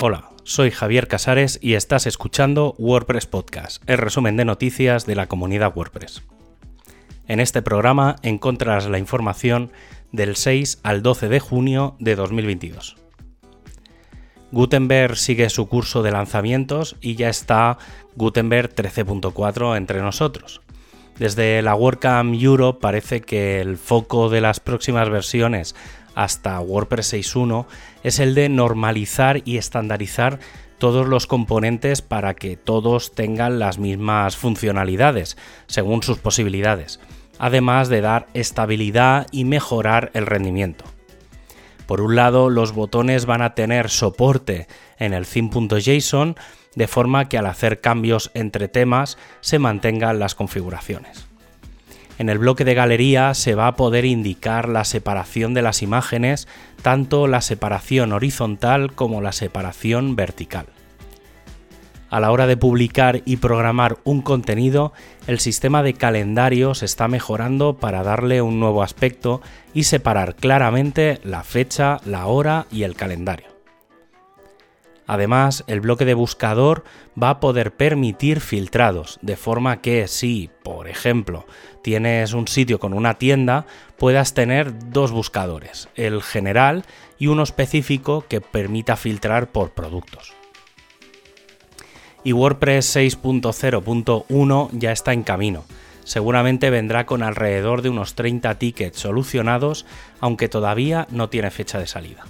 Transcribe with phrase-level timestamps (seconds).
[0.00, 5.26] Hola, soy Javier Casares y estás escuchando WordPress Podcast, el resumen de noticias de la
[5.26, 6.22] comunidad WordPress.
[7.26, 9.72] En este programa encontrarás la información
[10.12, 12.94] del 6 al 12 de junio de 2022.
[14.52, 17.78] Gutenberg sigue su curso de lanzamientos y ya está
[18.14, 20.60] Gutenberg 13.4 entre nosotros.
[21.18, 25.74] Desde la WordCamp Europe parece que el foco de las próximas versiones
[26.18, 27.66] hasta WordPress 6.1
[28.02, 30.40] es el de normalizar y estandarizar
[30.78, 35.36] todos los componentes para que todos tengan las mismas funcionalidades
[35.68, 36.98] según sus posibilidades,
[37.38, 40.84] además de dar estabilidad y mejorar el rendimiento.
[41.86, 44.66] Por un lado, los botones van a tener soporte
[44.98, 46.34] en el theme.json
[46.74, 51.28] de forma que al hacer cambios entre temas se mantengan las configuraciones.
[52.18, 56.48] En el bloque de galería se va a poder indicar la separación de las imágenes,
[56.82, 60.66] tanto la separación horizontal como la separación vertical.
[62.10, 64.92] A la hora de publicar y programar un contenido,
[65.26, 69.42] el sistema de calendario se está mejorando para darle un nuevo aspecto
[69.74, 73.57] y separar claramente la fecha, la hora y el calendario.
[75.08, 76.84] Además, el bloque de buscador
[77.20, 81.46] va a poder permitir filtrados, de forma que si, por ejemplo,
[81.82, 86.84] tienes un sitio con una tienda, puedas tener dos buscadores, el general
[87.18, 90.38] y uno específico que permita filtrar por productos
[92.24, 95.64] y WordPress 6.0.1 ya está en camino.
[96.04, 99.86] Seguramente vendrá con alrededor de unos 30 tickets solucionados,
[100.20, 102.24] aunque todavía no tiene fecha de salida.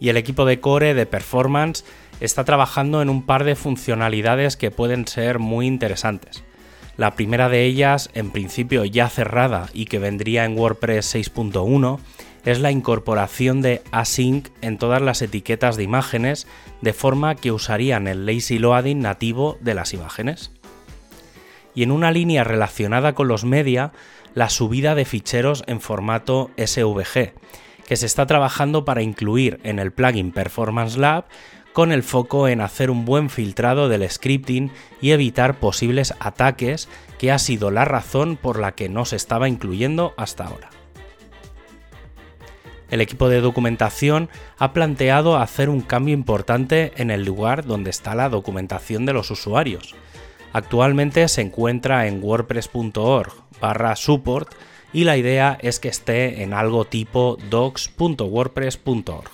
[0.00, 1.84] Y el equipo de Core de Performance
[2.20, 6.44] está trabajando en un par de funcionalidades que pueden ser muy interesantes.
[6.96, 11.98] La primera de ellas, en principio ya cerrada y que vendría en WordPress 6.1,
[12.44, 16.46] es la incorporación de async en todas las etiquetas de imágenes,
[16.82, 20.52] de forma que usarían el lazy loading nativo de las imágenes.
[21.74, 23.92] Y en una línea relacionada con los media,
[24.34, 27.32] la subida de ficheros en formato SVG,
[27.86, 31.24] que se está trabajando para incluir en el plugin Performance Lab
[31.72, 37.32] con el foco en hacer un buen filtrado del scripting y evitar posibles ataques, que
[37.32, 40.70] ha sido la razón por la que no se estaba incluyendo hasta ahora
[42.94, 48.14] el equipo de documentación ha planteado hacer un cambio importante en el lugar donde está
[48.14, 49.96] la documentación de los usuarios.
[50.52, 54.54] Actualmente se encuentra en wordpress.org barra support
[54.94, 59.30] y la idea es que esté en algo tipo docs.wordpress.org.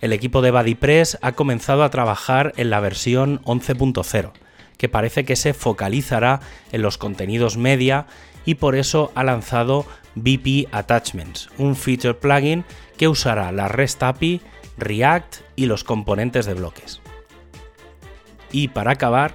[0.00, 4.32] El equipo de BuddyPress ha comenzado a trabajar en la versión 11.0,
[4.76, 6.40] que parece que se focalizará
[6.72, 8.06] en los contenidos media
[8.44, 9.86] y por eso ha lanzado
[10.16, 12.64] BP Attachments, un feature plugin
[12.96, 14.40] que usará la REST API,
[14.76, 17.00] React y los componentes de bloques.
[18.50, 19.34] Y para acabar,